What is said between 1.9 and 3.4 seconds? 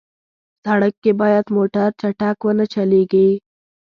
چټک ونه چلېږي.